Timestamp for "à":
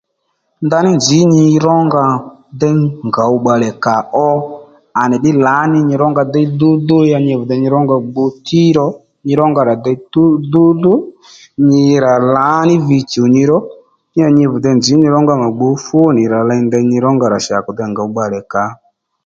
5.01-5.03